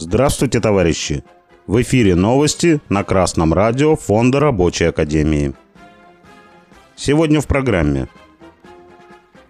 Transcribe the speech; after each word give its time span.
Здравствуйте, 0.00 0.60
товарищи! 0.60 1.24
В 1.66 1.82
эфире 1.82 2.14
новости 2.14 2.80
на 2.88 3.02
Красном 3.02 3.52
радио 3.52 3.96
Фонда 3.96 4.38
Рабочей 4.38 4.84
Академии. 4.84 5.54
Сегодня 6.94 7.40
в 7.40 7.48
программе. 7.48 8.06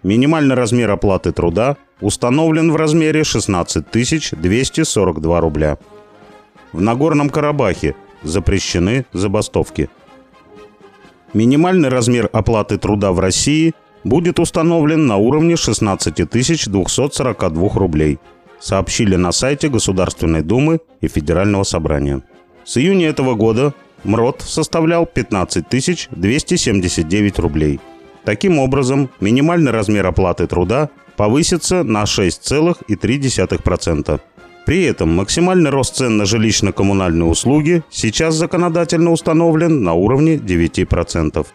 Минимальный 0.01 0.55
размер 0.55 0.89
оплаты 0.89 1.33
труда 1.33 1.77
установлен 2.01 2.71
в 2.71 2.75
размере 2.77 3.23
16 3.23 3.91
242 3.91 5.39
рубля. 5.39 5.77
В 6.71 6.81
Нагорном 6.81 7.29
Карабахе 7.29 7.93
запрещены 8.23 9.05
забастовки. 9.13 9.87
Минимальный 11.31 11.89
размер 11.89 12.27
оплаты 12.33 12.79
труда 12.79 13.11
в 13.11 13.19
России 13.19 13.75
будет 14.03 14.39
установлен 14.39 15.05
на 15.05 15.17
уровне 15.17 15.55
16 15.55 16.27
242 16.27 17.69
рублей, 17.75 18.17
сообщили 18.59 19.15
на 19.15 19.31
сайте 19.31 19.69
Государственной 19.69 20.41
Думы 20.41 20.79
и 21.01 21.07
Федерального 21.07 21.63
собрания. 21.63 22.21
С 22.65 22.77
июня 22.77 23.07
этого 23.07 23.35
года 23.35 23.73
МРОТ 24.03 24.41
составлял 24.41 25.05
15 25.05 25.65
279 26.11 27.39
рублей. 27.39 27.79
Таким 28.23 28.59
образом, 28.59 29.09
минимальный 29.19 29.71
размер 29.71 30.05
оплаты 30.05 30.45
труда 30.47 30.89
повысится 31.15 31.83
на 31.83 32.03
6,3%. 32.03 34.21
При 34.65 34.83
этом 34.83 35.15
максимальный 35.15 35.71
рост 35.71 35.95
цен 35.95 36.17
на 36.17 36.23
жилищно-коммунальные 36.23 37.23
услуги 37.23 37.81
сейчас 37.89 38.35
законодательно 38.35 39.11
установлен 39.11 39.83
на 39.83 39.93
уровне 39.93 40.35
9%. 40.35 41.47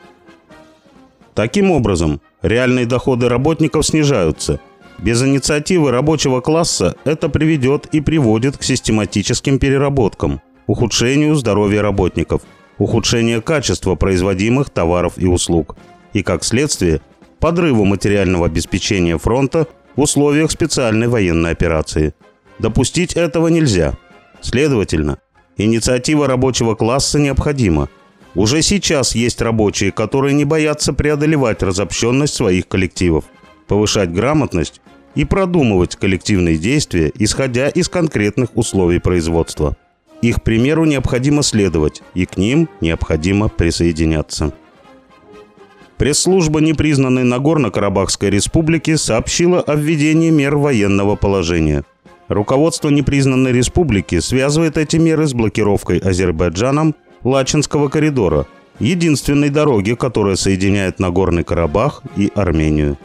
Таким 1.34 1.70
образом, 1.70 2.20
реальные 2.42 2.86
доходы 2.86 3.28
работников 3.28 3.86
снижаются. 3.86 4.58
Без 5.04 5.22
инициативы 5.22 5.90
рабочего 5.90 6.40
класса 6.40 6.96
это 7.04 7.28
приведет 7.28 7.84
и 7.92 8.00
приводит 8.00 8.56
к 8.56 8.62
систематическим 8.62 9.58
переработкам, 9.58 10.40
ухудшению 10.66 11.34
здоровья 11.34 11.82
работников, 11.82 12.40
ухудшению 12.78 13.42
качества 13.42 13.96
производимых 13.96 14.70
товаров 14.70 15.18
и 15.18 15.26
услуг 15.26 15.76
и, 16.14 16.22
как 16.22 16.42
следствие, 16.42 17.02
подрыву 17.38 17.84
материального 17.84 18.46
обеспечения 18.46 19.18
фронта 19.18 19.66
в 19.94 20.00
условиях 20.00 20.50
специальной 20.50 21.08
военной 21.08 21.50
операции. 21.50 22.14
Допустить 22.58 23.12
этого 23.12 23.48
нельзя. 23.48 23.92
Следовательно, 24.40 25.18
инициатива 25.58 26.26
рабочего 26.26 26.74
класса 26.76 27.18
необходима– 27.18 27.90
уже 28.34 28.62
сейчас 28.62 29.14
есть 29.14 29.40
рабочие, 29.42 29.92
которые 29.92 30.34
не 30.34 30.44
боятся 30.44 30.92
преодолевать 30.92 31.62
разобщенность 31.62 32.34
своих 32.34 32.66
коллективов, 32.66 33.26
повышать 33.68 34.12
грамотность 34.12 34.80
и 35.14 35.24
продумывать 35.24 35.96
коллективные 35.96 36.56
действия, 36.56 37.12
исходя 37.14 37.68
из 37.68 37.88
конкретных 37.88 38.56
условий 38.56 38.98
производства. 38.98 39.76
Их 40.22 40.42
примеру 40.42 40.84
необходимо 40.84 41.42
следовать, 41.42 42.02
и 42.14 42.24
к 42.24 42.36
ним 42.36 42.68
необходимо 42.80 43.48
присоединяться. 43.48 44.52
Пресс-служба 45.98 46.60
непризнанной 46.60 47.24
Нагорно-Карабахской 47.24 48.30
республики 48.30 48.96
сообщила 48.96 49.60
о 49.60 49.76
введении 49.76 50.30
мер 50.30 50.56
военного 50.56 51.14
положения. 51.14 51.84
Руководство 52.28 52.88
непризнанной 52.88 53.52
республики 53.52 54.18
связывает 54.20 54.76
эти 54.76 54.96
меры 54.96 55.26
с 55.26 55.34
блокировкой 55.34 55.98
Азербайджаном 55.98 56.94
Лачинского 57.22 57.88
коридора, 57.88 58.46
единственной 58.80 59.50
дороги, 59.50 59.94
которая 59.94 60.36
соединяет 60.36 60.98
Нагорный 60.98 61.44
Карабах 61.44 62.02
и 62.16 62.32
Армению. 62.34 62.98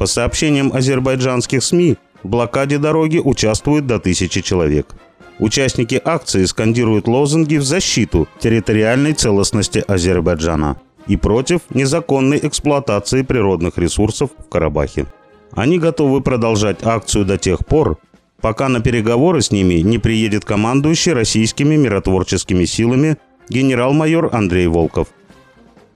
По 0.00 0.06
сообщениям 0.06 0.72
азербайджанских 0.72 1.62
СМИ, 1.62 1.96
в 2.22 2.28
блокаде 2.28 2.78
дороги 2.78 3.18
участвуют 3.18 3.86
до 3.86 3.98
тысячи 3.98 4.40
человек. 4.40 4.94
Участники 5.38 6.00
акции 6.02 6.46
скандируют 6.46 7.06
лозунги 7.06 7.56
в 7.56 7.64
защиту 7.64 8.26
территориальной 8.38 9.12
целостности 9.12 9.84
Азербайджана 9.86 10.80
и 11.06 11.18
против 11.18 11.60
незаконной 11.68 12.40
эксплуатации 12.42 13.20
природных 13.20 13.76
ресурсов 13.76 14.30
в 14.38 14.48
Карабахе. 14.48 15.04
Они 15.52 15.78
готовы 15.78 16.22
продолжать 16.22 16.78
акцию 16.82 17.26
до 17.26 17.36
тех 17.36 17.66
пор, 17.66 17.98
пока 18.40 18.70
на 18.70 18.80
переговоры 18.80 19.42
с 19.42 19.50
ними 19.50 19.74
не 19.82 19.98
приедет 19.98 20.46
командующий 20.46 21.12
российскими 21.12 21.76
миротворческими 21.76 22.64
силами 22.64 23.18
генерал-майор 23.50 24.30
Андрей 24.32 24.66
Волков. 24.66 25.08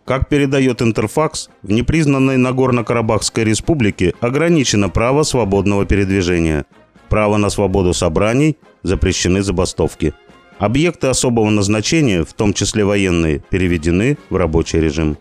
Как 0.04 0.28
передает 0.28 0.82
Интерфакс, 0.82 1.48
в 1.62 1.72
непризнанной 1.72 2.36
Нагорно-Карабахской 2.36 3.44
республике 3.44 4.12
ограничено 4.20 4.90
право 4.90 5.22
свободного 5.22 5.86
передвижения. 5.86 6.66
Право 7.08 7.38
на 7.38 7.48
свободу 7.48 7.94
собраний, 7.94 8.58
запрещены 8.82 9.42
забастовки. 9.42 10.12
Объекты 10.58 11.06
особого 11.06 11.48
назначения, 11.48 12.22
в 12.22 12.34
том 12.34 12.52
числе 12.52 12.84
военные, 12.84 13.38
переведены 13.38 14.18
в 14.28 14.36
рабочий 14.36 14.78
режим. 14.78 15.16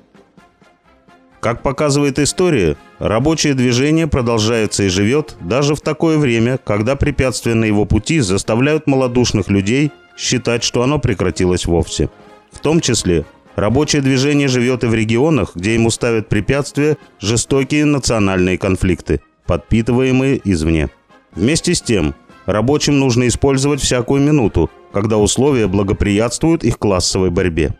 Как 1.39 1.61
показывает 1.61 2.19
история, 2.19 2.77
рабочее 2.99 3.53
движение 3.53 4.07
продолжается 4.07 4.83
и 4.83 4.89
живет 4.89 5.35
даже 5.41 5.75
в 5.75 5.81
такое 5.81 6.17
время, 6.17 6.57
когда 6.57 6.95
препятствия 6.95 7.53
на 7.53 7.65
его 7.65 7.85
пути 7.85 8.19
заставляют 8.19 8.87
малодушных 8.87 9.49
людей 9.49 9.91
считать, 10.17 10.63
что 10.63 10.83
оно 10.83 10.99
прекратилось 10.99 11.65
вовсе. 11.65 12.09
В 12.51 12.59
том 12.59 12.79
числе 12.79 13.25
рабочее 13.55 14.01
движение 14.01 14.47
живет 14.47 14.83
и 14.83 14.87
в 14.87 14.93
регионах, 14.93 15.55
где 15.55 15.73
ему 15.73 15.89
ставят 15.89 16.29
препятствия 16.29 16.97
жестокие 17.19 17.85
национальные 17.85 18.57
конфликты, 18.57 19.21
подпитываемые 19.45 20.41
извне. 20.43 20.89
Вместе 21.35 21.73
с 21.73 21.81
тем, 21.81 22.15
рабочим 22.45 22.99
нужно 22.99 23.27
использовать 23.27 23.81
всякую 23.81 24.21
минуту, 24.21 24.69
когда 24.91 25.17
условия 25.17 25.67
благоприятствуют 25.67 26.63
их 26.63 26.77
классовой 26.77 27.31
борьбе. 27.31 27.75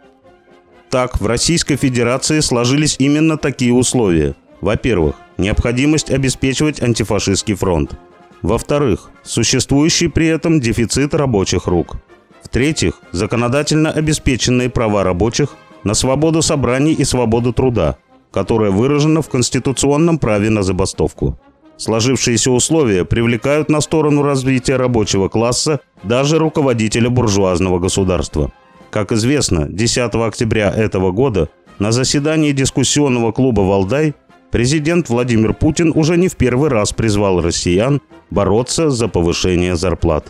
Так, 0.90 1.20
в 1.20 1.26
Российской 1.26 1.76
Федерации 1.76 2.40
сложились 2.40 2.98
именно 3.00 3.38
такие 3.38 3.74
условия. 3.74 4.36
Во-первых, 4.62 5.16
необходимость 5.38 6.12
обеспечивать 6.12 6.82
антифашистский 6.82 7.56
фронт. 7.56 7.98
Во-вторых, 8.44 9.10
существующий 9.24 10.08
при 10.08 10.28
этом 10.28 10.60
дефицит 10.60 11.14
рабочих 11.16 11.66
рук. 11.66 11.96
В-третьих, 12.44 13.00
законодательно 13.12 13.90
обеспеченные 13.90 14.70
права 14.70 15.04
рабочих 15.04 15.56
на 15.84 15.94
свободу 15.94 16.42
собраний 16.42 16.94
и 16.94 17.04
свободу 17.04 17.54
труда, 17.54 17.98
которая 18.32 18.72
выражена 18.72 19.22
в 19.22 19.30
конституционном 19.30 20.18
праве 20.18 20.50
на 20.50 20.64
забастовку. 20.64 21.38
Сложившиеся 21.78 22.52
условия 22.52 23.04
привлекают 23.04 23.70
на 23.70 23.82
сторону 23.82 24.22
развития 24.22 24.78
рабочего 24.78 25.28
класса 25.28 25.80
даже 26.04 26.38
руководителя 26.38 27.10
буржуазного 27.10 27.80
государства– 27.80 28.52
как 28.94 29.12
известно, 29.12 29.68
10 29.68 30.14
октября 30.14 30.70
этого 30.70 31.12
года 31.12 31.50
на 31.80 31.92
заседании 31.92 32.52
дискуссионного 32.52 33.32
клуба 33.32 33.62
«Валдай» 33.62 34.14
президент 34.52 35.10
Владимир 35.10 35.56
Путин 35.56 35.92
уже 35.96 36.16
не 36.16 36.28
в 36.28 36.36
первый 36.36 36.70
раз 36.70 36.94
призвал 36.94 37.42
россиян 37.42 38.02
бороться 38.30 38.92
за 38.92 39.08
повышение 39.08 39.76
зарплат. 39.76 40.28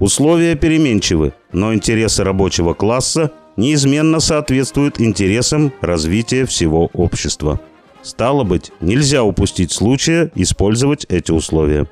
Условия 0.00 0.56
переменчивы, 0.56 1.34
но 1.52 1.72
интересы 1.72 2.24
рабочего 2.24 2.74
класса 2.74 3.30
неизменно 3.56 4.20
соответствуют 4.20 5.00
интересам 5.00 5.72
развития 5.80 6.46
всего 6.46 6.90
общества. 6.92 7.60
Стало 8.02 8.44
быть, 8.44 8.72
нельзя 8.80 9.22
упустить 9.22 9.72
случая 9.72 10.30
использовать 10.34 11.06
эти 11.08 11.30
условия. 11.30 11.86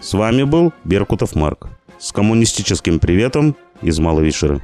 С 0.00 0.12
вами 0.14 0.42
был 0.42 0.72
Беркутов 0.84 1.34
Марк. 1.34 1.68
С 1.98 2.12
коммунистическим 2.12 2.98
приветом 2.98 3.56
из 3.82 3.98
Малой 3.98 4.24
Вишеры. 4.24 4.62